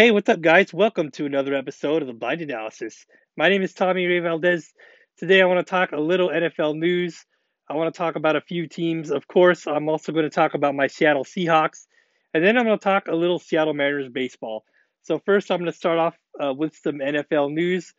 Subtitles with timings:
[0.00, 0.72] Hey, what's up, guys?
[0.72, 3.04] Welcome to another episode of the Blind Analysis.
[3.36, 4.72] My name is Tommy Ray Valdez.
[5.18, 7.26] Today, I want to talk a little NFL news.
[7.68, 9.10] I want to talk about a few teams.
[9.10, 11.86] Of course, I'm also going to talk about my Seattle Seahawks,
[12.32, 14.64] and then I'm going to talk a little Seattle Mariners baseball.
[15.02, 17.92] So, first, I'm going to start off uh, with some NFL news.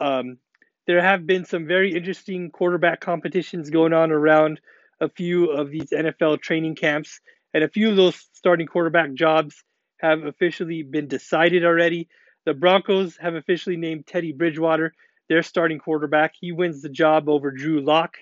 [0.00, 0.38] Um,
[0.86, 4.60] there have been some very interesting quarterback competitions going on around
[5.00, 7.20] a few of these NFL training camps,
[7.52, 9.64] and a few of those starting quarterback jobs
[10.00, 12.08] have officially been decided already.
[12.46, 14.94] The Broncos have officially named Teddy Bridgewater
[15.28, 16.34] their starting quarterback.
[16.38, 18.16] He wins the job over Drew Lock.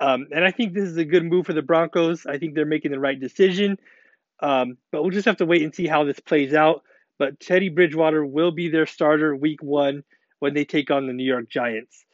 [0.00, 2.26] Um, and I think this is a good move for the Broncos.
[2.26, 3.78] I think they're making the right decision.
[4.40, 6.82] Um, but we'll just have to wait and see how this plays out.
[7.18, 10.04] But Teddy Bridgewater will be their starter week one
[10.40, 12.04] when they take on the New York Giants.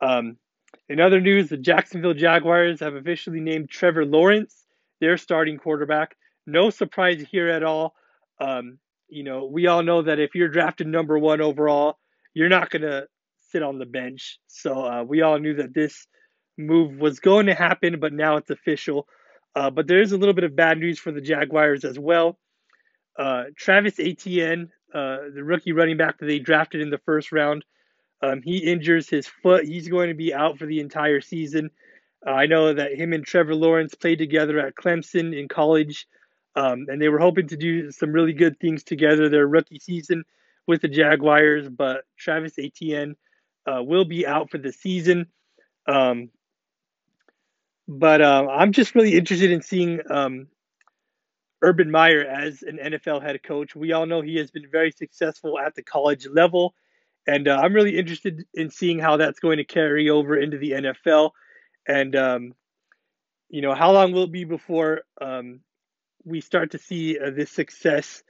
[0.00, 0.38] Um,
[0.88, 4.64] in other news, the Jacksonville Jaguars have officially named Trevor Lawrence
[5.00, 6.16] their starting quarterback.
[6.46, 7.94] No surprise here at all.
[8.40, 11.98] Um, you know, we all know that if you're drafted number one overall,
[12.34, 13.06] you're not going to
[13.50, 14.38] sit on the bench.
[14.46, 16.06] So uh, we all knew that this
[16.58, 19.06] move was going to happen, but now it's official.
[19.54, 22.38] Uh, but there is a little bit of bad news for the Jaguars as well.
[23.16, 27.64] Uh, Travis Etienne, uh, the rookie running back that they drafted in the first round,
[28.22, 29.64] um, he injures his foot.
[29.64, 31.70] He's going to be out for the entire season.
[32.26, 36.06] Uh, I know that him and Trevor Lawrence played together at Clemson in college.
[36.56, 40.24] Um, and they were hoping to do some really good things together their rookie season
[40.66, 43.16] with the Jaguars, but Travis Etienne
[43.66, 45.26] uh, will be out for the season.
[45.86, 46.30] Um,
[47.86, 50.46] but uh, I'm just really interested in seeing um,
[51.60, 53.74] Urban Meyer as an NFL head coach.
[53.74, 56.74] We all know he has been very successful at the college level,
[57.26, 60.72] and uh, I'm really interested in seeing how that's going to carry over into the
[60.72, 61.30] NFL.
[61.86, 62.54] And um,
[63.50, 65.60] you know, how long will it be before um,
[66.24, 68.22] we start to see uh, this success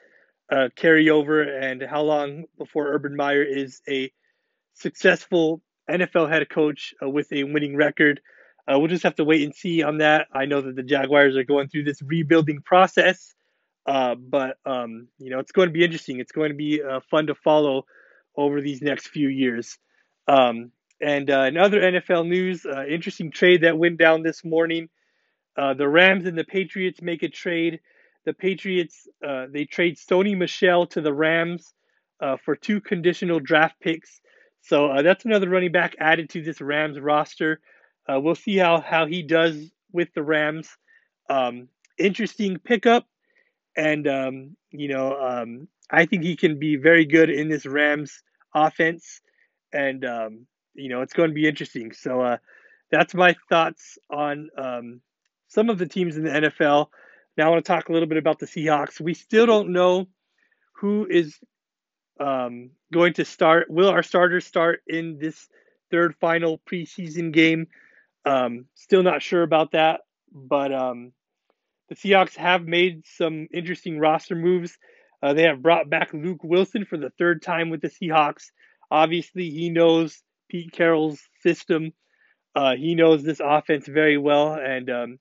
[0.51, 4.13] uh, carry over and how long before Urban Meyer is a
[4.75, 8.21] successful NFL head coach uh, with a winning record.
[8.67, 10.27] Uh, we'll just have to wait and see on that.
[10.33, 13.35] I know that the Jaguars are going through this rebuilding process,
[13.87, 16.19] uh, but um, you know it's going to be interesting.
[16.19, 17.85] It's going to be uh, fun to follow
[18.37, 19.79] over these next few years.
[20.27, 24.89] Um, and uh, in other NFL news, interesting trade that went down this morning.
[25.57, 27.81] Uh, the Rams and the Patriots make a trade.
[28.25, 31.75] The Patriots uh, they trade Sony Michel to the Rams
[32.21, 34.21] uh, for two conditional draft picks.
[34.63, 37.61] So uh, that's another running back added to this Rams roster.
[38.09, 40.69] Uh, we'll see how how he does with the Rams.
[41.31, 43.07] Um, interesting pickup,
[43.77, 48.23] and um, you know um, I think he can be very good in this Rams
[48.55, 49.21] offense,
[49.73, 51.93] and um, you know it's going to be interesting.
[51.93, 52.39] So
[52.91, 55.01] that's my thoughts on um,
[55.55, 56.89] some of the teams in the NFL.
[57.37, 59.01] Now I want to talk a little bit about the Seahawks.
[59.01, 60.09] We still don't know
[60.73, 61.39] who is
[62.21, 63.71] um, going to start.
[63.71, 65.49] Will our starters start in this
[65.91, 67.69] third final preseason game?
[68.25, 70.01] Um, still not sure about that,
[70.33, 71.13] but um,
[71.89, 74.77] the Seahawks have made some interesting roster moves.
[75.23, 78.51] Uh, they have brought back Luke Wilson for the third time with the Seahawks.
[78.91, 81.93] Obviously, he knows Pete Carroll's system.
[82.55, 85.19] Uh, he knows this offense very well, and um,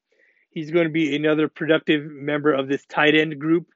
[0.53, 3.67] He's going to be another productive member of this tight end group.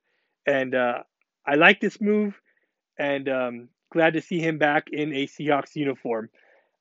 [0.45, 0.99] And uh,
[1.45, 2.39] I like this move
[2.97, 6.29] and um, glad to see him back in a Seahawks uniform.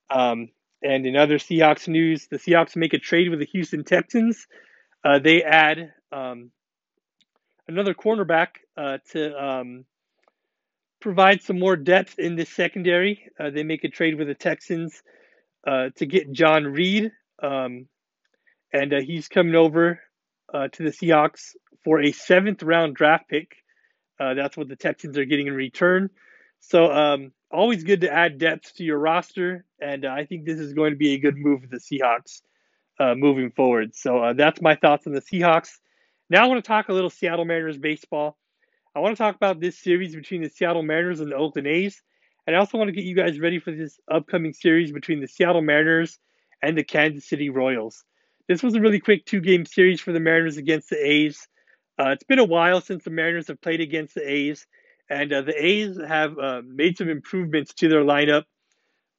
[0.09, 0.49] Um,
[0.83, 4.47] and in other Seahawks news, the Seahawks make a trade with the Houston Texans.
[5.03, 6.51] Uh, they add um,
[7.67, 9.85] another cornerback uh, to um,
[11.01, 13.31] provide some more depth in this secondary.
[13.39, 15.01] Uh, they make a trade with the Texans
[15.65, 17.87] uh, to get John Reid, Um,
[18.73, 19.99] and uh, he's coming over
[20.53, 23.55] uh, to the Seahawks for a seventh round draft pick.
[24.19, 26.09] Uh, that's what the Texans are getting in return.
[26.59, 30.59] So, um, always good to add depth to your roster, and uh, I think this
[30.59, 32.41] is going to be a good move for the Seahawks
[32.99, 33.95] uh, moving forward.
[33.95, 35.69] So, uh, that's my thoughts on the Seahawks.
[36.29, 38.37] Now, I want to talk a little Seattle Mariners baseball.
[38.95, 42.01] I want to talk about this series between the Seattle Mariners and the Oakland A's.
[42.47, 45.27] And I also want to get you guys ready for this upcoming series between the
[45.27, 46.17] Seattle Mariners
[46.63, 48.03] and the Kansas City Royals.
[48.47, 51.47] This was a really quick two game series for the Mariners against the A's.
[51.99, 54.65] Uh, it's been a while since the Mariners have played against the A's,
[55.09, 58.43] and uh, the A's have uh, made some improvements to their lineup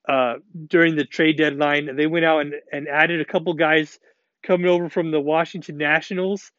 [0.09, 0.35] uh,
[0.67, 1.95] during the trade deadline.
[1.95, 3.99] They went out and, and added a couple guys
[4.43, 6.51] coming over from the Washington Nationals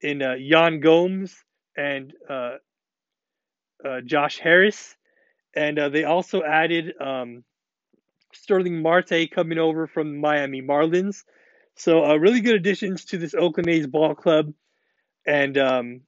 [0.00, 1.34] in uh, Yan Gomes
[1.76, 2.58] and uh,
[4.04, 4.94] Josh Harris.
[5.56, 7.42] And they also added um,
[8.32, 11.24] Starling Marte coming over from Miami Marlins.
[11.76, 14.52] So, uh, really good additions to this Oakland A's ball club.
[15.26, 16.00] And um,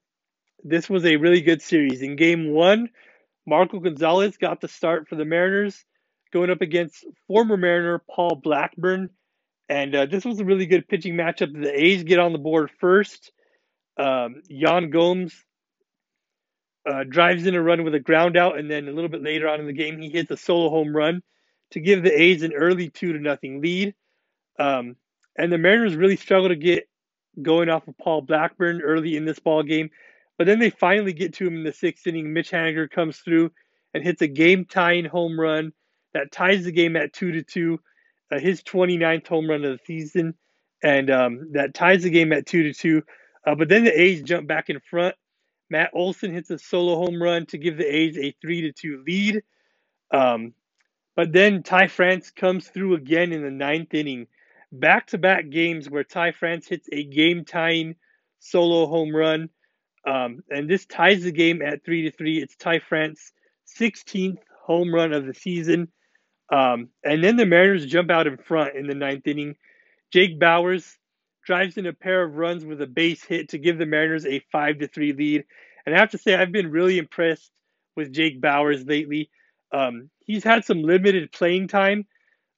[0.63, 2.03] this was a really good series.
[2.03, 2.91] In game one,
[3.47, 5.85] Marco Gonzalez got the start for the Mariners,
[6.33, 9.11] going up against former Mariner Paul Blackburn.
[9.69, 11.53] And uh, this was a really good pitching matchup.
[11.53, 13.33] The A's get on the board first.
[13.99, 15.35] Um, Yan Gomes
[16.91, 19.49] uh, drives in a run with a ground out, and then a little bit later
[19.49, 21.23] on in the game, he hits a solo home run
[21.71, 23.95] to give the A's an early two to nothing lead.
[24.59, 24.97] Um,
[25.37, 26.89] and the Mariners really struggle to get
[27.43, 29.91] going off of Paul Blackburn early in this ball game,
[30.39, 32.33] but then they finally get to him in the sixth inning.
[32.33, 33.51] Mitch Haniger comes through
[33.93, 35.73] and hits a game tying home run
[36.13, 37.81] that ties the game at two to two.
[38.33, 40.35] Uh, his 29th home run of the season,
[40.83, 43.03] and um, that ties the game at two to two.
[43.47, 45.15] Uh, but then the A's jump back in front.
[45.71, 49.03] Matt Olson hits a solo home run to give the A's a three to two
[49.07, 49.43] lead.
[50.11, 50.55] Um,
[51.17, 54.27] but then Ty France comes through again in the ninth inning.
[54.81, 57.95] Back to back games where Ty France hits a game tying
[58.41, 59.49] solo home run.
[60.05, 62.43] Um, and this ties the game at three to three.
[62.43, 63.33] It's Ty France's
[63.79, 65.89] 16th home run of the season.
[66.51, 69.55] Um, and then the Mariners jump out in front in the ninth inning.
[70.13, 70.97] Jake Bauers
[71.47, 74.41] drives in a pair of runs with a base hit to give the Mariners a
[74.51, 75.45] five to three lead.
[75.87, 77.51] And I have to say, I've been really impressed
[77.97, 79.31] with Jake Bauers lately.
[79.73, 82.07] Um, he's had some limited playing time,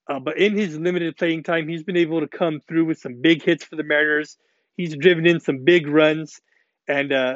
[0.09, 3.21] uh, but in his limited playing time, he's been able to come through with some
[3.21, 4.37] big hits for the Mariners.
[4.77, 6.41] He's driven in some big runs,
[6.87, 7.35] and uh,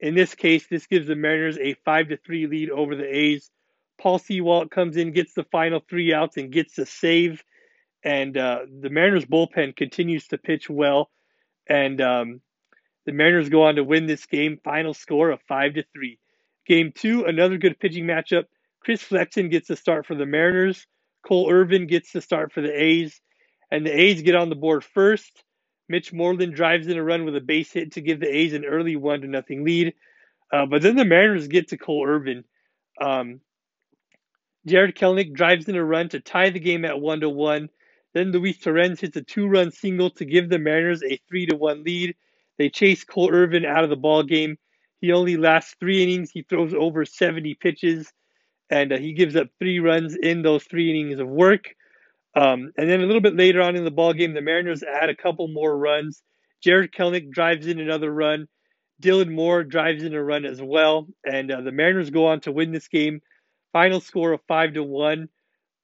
[0.00, 3.50] in this case, this gives the Mariners a five to three lead over the A's.
[4.00, 7.42] Paul Sewald comes in, gets the final three outs, and gets the save.
[8.04, 11.10] And uh, the Mariners bullpen continues to pitch well,
[11.68, 12.40] and um,
[13.06, 14.58] the Mariners go on to win this game.
[14.62, 16.18] Final score of five to three.
[16.66, 18.44] Game two, another good pitching matchup.
[18.80, 20.86] Chris Flexen gets the start for the Mariners.
[21.28, 23.20] Cole Irvin gets the start for the A's,
[23.70, 25.44] and the A's get on the board first.
[25.86, 28.64] Mitch Moreland drives in a run with a base hit to give the A's an
[28.64, 29.92] early one to nothing lead.
[30.50, 32.44] Uh, but then the Mariners get to Cole Irvin.
[32.98, 33.42] Um,
[34.64, 37.68] Jarred Kelenic drives in a run to tie the game at one to one.
[38.14, 41.84] Then Luis Torrens hits a two-run single to give the Mariners a three to one
[41.84, 42.16] lead.
[42.56, 44.56] They chase Cole Irvin out of the ball game.
[45.02, 46.30] He only lasts three innings.
[46.30, 48.10] He throws over 70 pitches,
[48.70, 51.74] and uh, he gives up three runs in those three innings of work.
[52.34, 55.08] Um, and then a little bit later on in the ball game, the Mariners add
[55.08, 56.22] a couple more runs.
[56.62, 58.46] Jarred Kelenic drives in another run.
[59.02, 62.52] Dylan Moore drives in a run as well, and uh, the Mariners go on to
[62.52, 63.20] win this game.
[63.72, 65.28] Final score of five to one.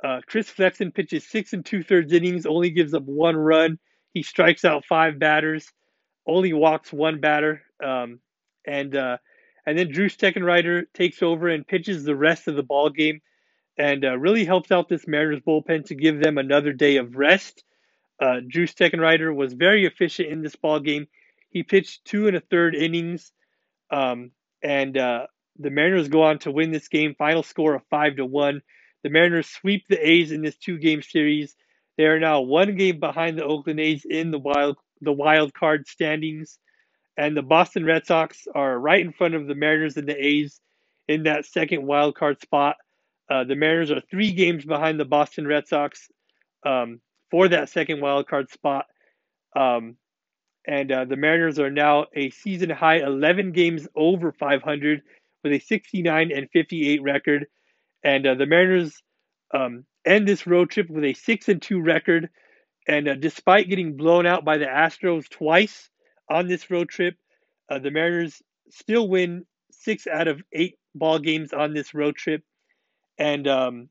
[0.02, 3.78] Uh, Chris Flexen pitches six and two thirds innings, only gives up one run.
[4.12, 5.72] He strikes out five batters,
[6.26, 8.20] only walks one batter, um,
[8.66, 9.18] and uh,
[9.66, 13.20] and then Drew Steckenrider takes over and pitches the rest of the ball game
[13.76, 17.64] and uh, really helps out this Mariners bullpen to give them another day of rest.
[18.20, 21.06] Uh, Drew Steckenrider was very efficient in this ball game.
[21.50, 23.32] He pitched two and a third innings,
[23.90, 24.30] um,
[24.62, 25.26] and uh,
[25.58, 27.14] the Mariners go on to win this game.
[27.16, 28.62] Final score of five to one.
[29.02, 31.54] The Mariners sweep the A's in this two-game series.
[31.96, 35.86] They are now one game behind the Oakland A's in the wild the wild card
[35.86, 36.58] standings,
[37.16, 40.60] and the Boston Red Sox are right in front of the Mariners and the A's
[41.06, 42.76] in that second wild card spot.
[43.30, 46.08] Uh, the Mariners are three games behind the Boston Red Sox
[46.66, 47.00] um,
[47.30, 48.86] for that second wild card spot.
[49.56, 49.96] Um,
[50.66, 55.02] and uh, the Mariners are now a season high 11 games over 500
[55.42, 57.46] with a 69 and 58 record.
[58.02, 59.02] And uh, the Mariners
[59.52, 62.30] um, end this road trip with a 6 and 2 record.
[62.88, 65.90] And uh, despite getting blown out by the Astros twice
[66.28, 67.16] on this road trip,
[67.70, 72.42] uh, the Mariners still win six out of eight ball games on this road trip.
[73.18, 73.88] And um,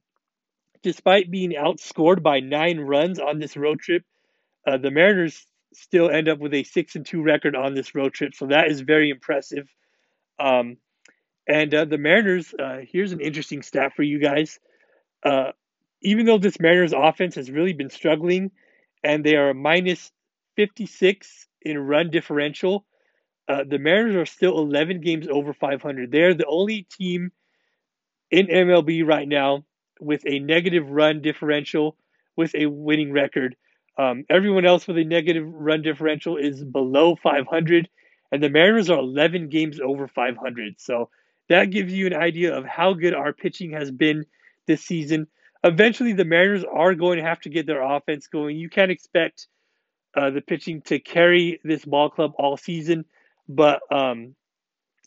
[0.81, 4.03] despite being outscored by nine runs on this road trip,
[4.65, 8.13] uh, the Mariners still end up with a six and two record on this road
[8.13, 8.33] trip.
[8.35, 9.67] So that is very impressive.
[10.39, 10.77] Um,
[11.47, 14.59] and uh, the Mariners, uh, here's an interesting stat for you guys.
[15.23, 15.51] Uh,
[16.01, 18.51] even though this Mariners offense has really been struggling,
[19.03, 20.11] and they are minus
[20.55, 22.85] 56 in run differential,
[23.47, 26.11] uh, the Mariners are still 11 games over 500.
[26.11, 27.31] They're the only team
[28.31, 29.65] in MLB right now
[29.99, 31.97] with a negative run differential
[32.35, 33.55] with a winning record.
[33.97, 37.89] Um, everyone else with a negative run differential is below 500,
[38.31, 40.75] and the Mariners are 11 games over 500.
[40.79, 41.09] So
[41.49, 44.25] that gives you an idea of how good our pitching has been
[44.65, 45.27] this season.
[45.63, 48.57] Eventually, the Mariners are going to have to get their offense going.
[48.57, 49.47] You can't expect
[50.15, 53.05] uh, the pitching to carry this ball club all season,
[53.47, 54.35] but um,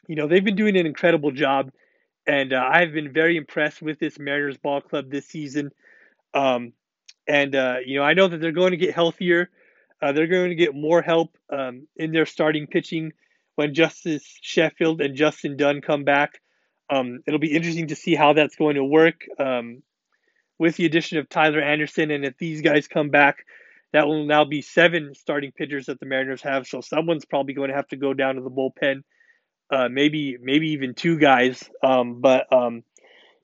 [0.07, 1.71] you know they've been doing an incredible job
[2.27, 5.71] and uh, I've been very impressed with this Mariners ball club this season.
[6.35, 6.73] Um,
[7.29, 9.51] and uh, you know, I know that they're going to get healthier.
[10.03, 13.13] Uh, they're going to get more help um, in their starting pitching
[13.55, 16.41] when Justus Sheffield and Justin Dunn come back.
[16.91, 19.83] Um, it'll be interesting to see how that's going to work um,
[20.59, 22.11] with the addition of Tyler Anderson.
[22.11, 23.47] And if these guys come back,
[23.93, 26.67] that will now be seven starting pitchers that the Mariners have.
[26.67, 29.03] So someone's probably going to have to go down to the bullpen.
[29.71, 31.69] Uh, maybe maybe even two guys.
[31.83, 32.83] Um, but um,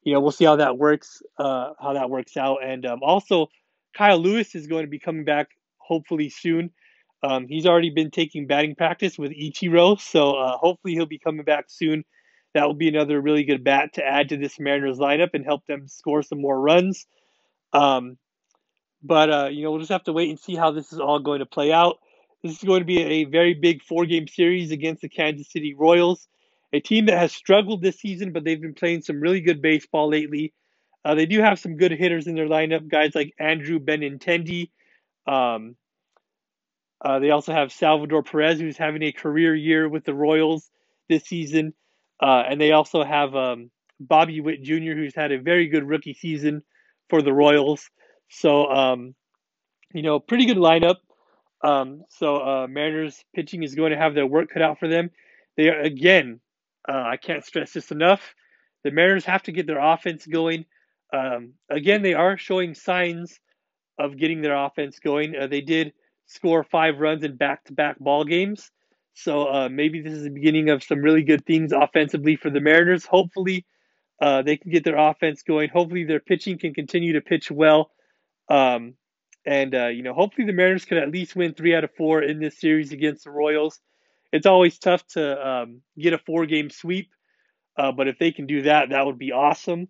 [0.05, 1.23] you know we'll see how that works.
[1.39, 2.59] Uh, how that works out.
[2.65, 3.49] And um, also,
[3.97, 6.71] Kyle Lewis is going to be coming back hopefully soon.
[7.23, 11.45] Um, he's already been taking batting practice with Ichiro, so uh, hopefully he'll be coming
[11.45, 12.05] back soon.
[12.55, 15.65] That will be another really good bat to add to this Mariners lineup and help
[15.67, 17.07] them score some more runs.
[17.73, 18.19] Um,
[19.02, 21.18] but uh, you know, we'll just have to wait and see how this is all
[21.18, 21.99] going to play out.
[22.42, 26.28] This is going to be a very big four-game series against the Kansas City Royals,
[26.73, 30.09] a team that has struggled this season, but they've been playing some really good baseball
[30.11, 30.52] lately.
[31.04, 34.71] Uh, they do have some good hitters in their lineup, guys like Andrew Benintendi.
[35.26, 35.76] Um,
[37.04, 40.71] uh, they also have Salvador Perez, who's having a career year with the Royals
[41.09, 41.75] this season.
[42.21, 46.14] Uh, and they also have um, Bobby Witt Jr., who's had a very good rookie
[46.14, 46.62] season
[47.11, 47.90] for the Royals.
[48.33, 49.15] So, um,
[49.93, 50.97] you know, pretty good lineup.
[51.62, 55.11] Um, so, uh, Mariners pitching is going to have their work cut out for them.
[55.57, 56.41] They are, again,
[56.89, 58.35] uh, I can't stress this enough.
[58.85, 60.65] The Mariners have to get their offense going.
[61.12, 63.39] Um, again, they are showing signs
[63.99, 65.37] of getting their offense going.
[65.37, 65.93] Uh, they did
[66.27, 68.71] score five runs in back-to-back ball games.
[69.15, 72.61] So uh, maybe this is the beginning of some really good things offensively for the
[72.61, 73.05] Mariners.
[73.05, 73.67] Hopefully,
[74.23, 75.69] uh, they can get their offense going.
[75.69, 77.91] Hopefully, their pitching can continue to pitch well.
[78.52, 78.94] Um,
[79.47, 82.23] and, uh, you know, hopefully the Mariners can at least win three out of four
[82.23, 83.80] in this series against the Royals.
[84.30, 87.11] It's always tough to um, get a four game sweep,
[87.78, 89.88] uh, but if they can do that, that would be awesome.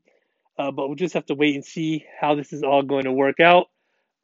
[0.59, 3.13] Uh, but we'll just have to wait and see how this is all going to
[3.13, 3.67] work out.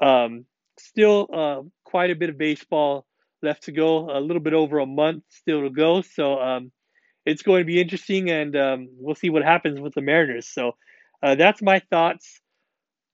[0.00, 0.44] Um,
[0.78, 3.06] still uh, quite a bit of baseball
[3.42, 6.02] left to go, a little bit over a month still to go.
[6.02, 6.70] So um,
[7.26, 10.48] it's going to be interesting, and um, we'll see what happens with the Mariners.
[10.48, 10.72] So
[11.22, 12.40] uh, that's my thoughts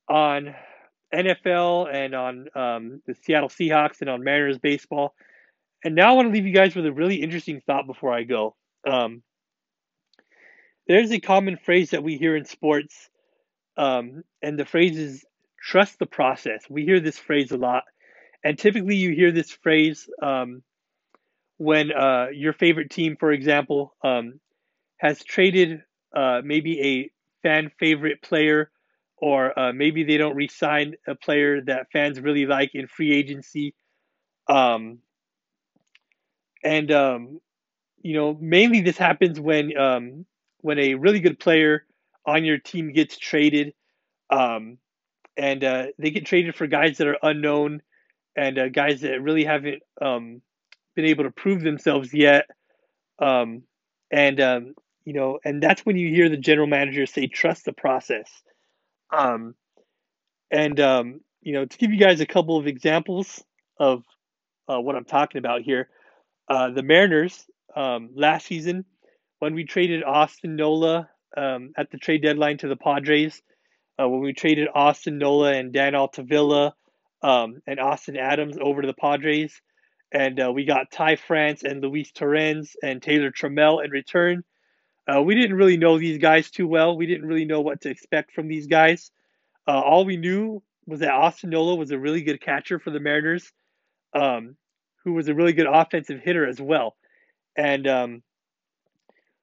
[0.09, 0.55] on
[1.15, 5.15] NFL and on um, the Seattle Seahawks and on Mariners baseball.
[5.85, 8.25] And now I want to leave you guys with a really interesting thought before I
[8.25, 8.57] go.
[8.87, 9.23] Um,
[10.87, 13.09] there's a common phrase that we hear in sports,
[13.77, 15.25] um, and the phrase is
[15.61, 16.65] trust the process.
[16.69, 17.85] We hear this phrase a lot.
[18.43, 20.63] And typically, you hear this phrase um,
[21.57, 24.41] when uh, your favorite team, for example, um,
[24.99, 25.83] has traded
[26.15, 27.11] uh, maybe a
[27.43, 28.71] fan favorite player,
[29.19, 33.75] or uh, maybe they don't re-sign a player that fans really like in free agency.
[34.49, 34.99] Um,
[36.63, 37.41] and um,
[38.03, 40.27] you know, mainly this happens when um,
[40.61, 41.85] when a really good player
[42.27, 43.75] on your team gets traded,
[44.31, 44.79] um,
[45.37, 47.83] and uh, they get traded for guys that are unknown
[48.37, 50.41] and uh, guys that really haven't um,
[50.97, 52.47] been able to prove themselves yet.
[53.19, 53.63] Um,
[54.11, 54.39] and
[55.05, 58.43] you know, and that's when you hear the general manager say, "Trust the process."
[59.17, 59.55] Um,
[60.51, 63.43] and um, you know, to give you guys a couple of examples
[63.79, 64.03] of
[64.69, 65.89] uh, what I'm talking about here,
[66.49, 67.45] uh, the Mariners
[67.77, 68.85] um, last season
[69.39, 73.43] when we traded Austin Nola um, at the trade deadline to the Padres,
[74.01, 76.75] uh, when we traded Austin Nola and Dan Altavilla
[77.23, 79.61] um, and Austin Adams over to the Padres.
[80.13, 84.45] And uh, we got Ty France and Luis Torrens and Taylor Trammell in return.
[85.07, 86.97] Uh, we didn't really know these guys too well.
[86.97, 89.11] We didn't really know what to expect from these guys.
[89.69, 93.01] Uh, all we knew was that Austin Nola was a really good catcher for the
[93.01, 93.53] Mariners,
[94.15, 94.57] um,
[95.05, 96.97] who was a really good offensive hitter as well.
[97.57, 98.23] And, um,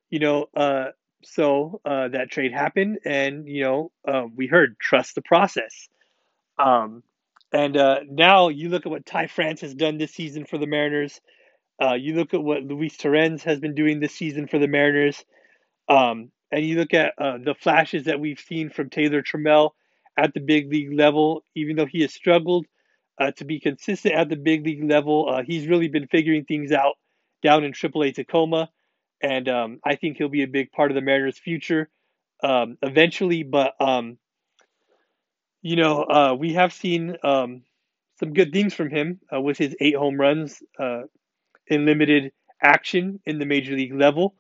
[0.09, 0.89] you know, uh,
[1.23, 5.87] so uh, that trade happened, and, you know, uh, we heard trust the process.
[6.57, 7.03] Um,
[7.53, 10.67] and uh, now you look at what Ty France has done this season for the
[10.67, 11.21] Mariners.
[11.79, 15.25] You look at what Luis Torrens has been doing this season for the Mariners.
[15.91, 19.71] Um, and you look at uh, the flashes that we've seen from Taylor Trammell
[20.17, 22.65] at the big league level, even though he has struggled
[23.19, 26.71] uh, to be consistent at the big league level, uh, he's really been figuring things
[26.71, 26.95] out
[27.43, 28.69] down in AAA Tacoma.
[29.21, 31.89] And um, I think he'll be a big part of the Mariners' future
[32.41, 33.43] um, eventually.
[33.43, 34.17] But um,
[35.61, 37.63] you know, uh, we have seen um,
[38.19, 41.01] some good things from him uh, with his eight home runs uh,
[41.67, 42.31] in limited
[42.63, 44.35] action in the major league level.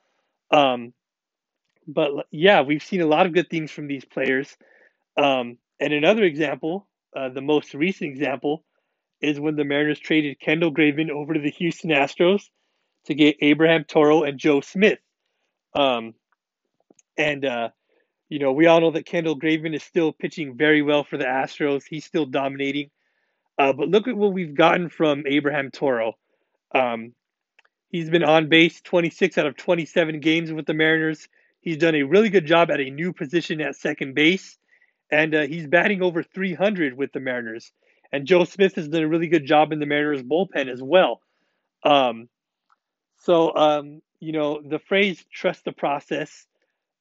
[0.49, 0.93] Um,
[1.87, 4.55] but yeah, we've seen a lot of good things from these players.
[5.17, 8.63] Um, and another example, uh, the most recent example,
[9.21, 12.43] is when the Mariners traded Kendall Graveman over to the Houston Astros
[13.05, 14.99] to get Abraham Toro and Joe Smith.
[15.73, 16.13] Um,
[17.17, 17.69] and uh,
[18.29, 21.25] you know, we all know that Kendall Graveman is still pitching very well for the
[21.25, 21.83] Astros.
[21.87, 22.89] He's still dominating.
[23.57, 26.13] Uh, but look at what we've gotten from Abraham Toro.
[26.73, 27.13] Um,
[27.89, 31.27] he's been on base 26 out of 27 games with the Mariners.
[31.61, 34.57] He's done a really good job at a new position at second base,
[35.11, 37.71] and uh, he's batting over 300 with the Mariners.
[38.11, 41.21] And Joe Smith has done a really good job in the Mariners bullpen as well.
[41.83, 42.27] Um,
[43.19, 46.45] so, um, you know, the phrase trust the process,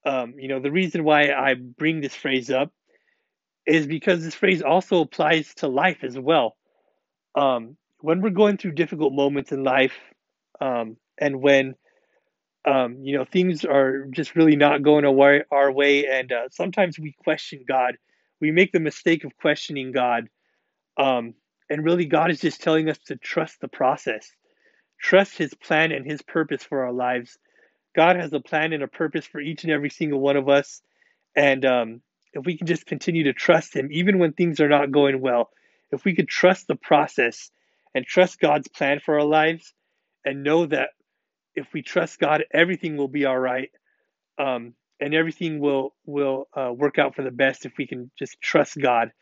[0.05, 2.73] um, you know, the reason why I bring this phrase up
[3.67, 6.57] is because this phrase also applies to life as well.
[7.35, 9.93] Um, when we're going through difficult moments in life,
[10.61, 11.75] um, and when
[12.65, 16.99] um, you know things are just really not going our, our way, and uh, sometimes
[16.99, 17.97] we question God,
[18.41, 20.29] we make the mistake of questioning God,
[20.99, 21.35] um,
[21.69, 24.31] and really God is just telling us to trust the process,
[25.01, 27.39] trust His plan and His purpose for our lives.
[27.97, 30.83] God has a plan and a purpose for each and every single one of us,
[31.35, 32.03] and um,
[32.33, 35.51] if we can just continue to trust Him, even when things are not going well,
[35.93, 37.51] if we could trust the process
[37.95, 39.73] and trust God's plan for our lives
[40.25, 40.91] and know that
[41.61, 43.71] if we trust God, everything will be all right.
[44.39, 48.41] Um, and everything will will uh, work out for the best if we can just
[48.41, 49.13] trust God.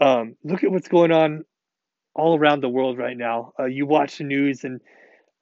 [0.00, 1.44] Um, look at what's going on
[2.14, 3.52] all around the world right now.
[3.58, 4.80] Uh, you watch the news, and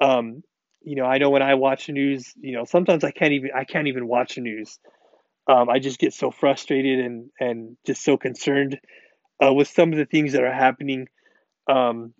[0.01, 0.43] um,
[0.83, 3.51] you know I know when I watch the news, you know sometimes I can't even
[3.55, 4.79] I can't even watch the news.
[5.49, 8.79] Um, I just get so frustrated and and just so concerned
[9.45, 11.09] uh, with some of the things that are happening.
[11.71, 12.15] Um,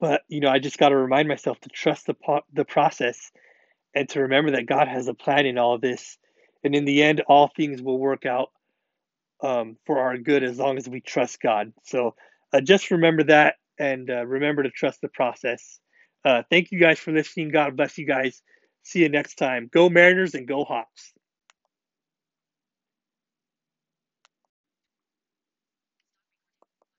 [0.00, 3.32] but you know, I just got to remind myself to trust the po- the process
[3.94, 6.18] and to remember that God has a plan in all of this,
[6.64, 8.50] and in the end, all things will work out
[9.42, 11.72] um, for our good as long as we trust God.
[11.84, 12.16] So
[12.54, 15.80] uh, just remember that, and uh, remember to trust the process.
[16.24, 17.50] Uh, thank you guys for listening.
[17.50, 18.42] God bless you guys.
[18.84, 19.70] See you next time.
[19.72, 21.12] Go Mariners and go Hawks.